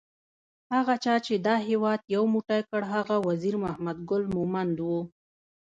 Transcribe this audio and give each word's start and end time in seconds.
هغه 0.73 0.95
چا 1.03 1.15
چې 1.25 1.33
دا 1.47 1.55
هیواد 1.67 2.01
یو 2.15 2.23
موټی 2.33 2.61
کړ 2.69 2.81
هغه 2.93 3.15
وزیر 3.27 3.55
محمد 3.63 3.97
ګل 4.09 4.23
مومند 4.35 4.75
وو 4.85 5.01